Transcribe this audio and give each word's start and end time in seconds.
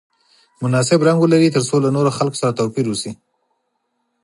مناسب 0.63 0.99
رنګ 1.07 1.19
ولري 1.21 1.49
ترڅو 1.55 1.75
له 1.83 1.89
نورو 1.95 2.11
خلکو 2.17 2.39
سره 2.41 2.55
توپیر 2.59 2.85
وشي. 2.89 3.11